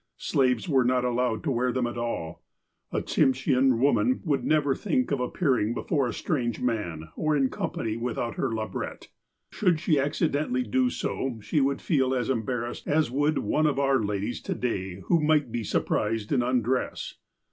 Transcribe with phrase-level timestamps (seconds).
[0.17, 2.43] Slaves were not allowed to wear them at all.
[2.91, 7.69] A Tsimshean woman would never think of appearing before a strange man, or in com
[7.69, 9.09] pany, without her labrette.
[9.51, 14.01] Should she accidentally do so, she would feel as embarrassed as would one of our
[14.03, 17.17] ladies to day who might be surprised in undress.